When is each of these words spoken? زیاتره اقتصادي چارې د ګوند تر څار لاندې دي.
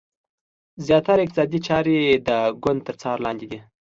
زیاتره 0.85 1.21
اقتصادي 1.23 1.59
چارې 1.67 1.97
د 2.27 2.29
ګوند 2.63 2.81
تر 2.87 2.95
څار 3.01 3.17
لاندې 3.25 3.45
دي. 3.51 3.59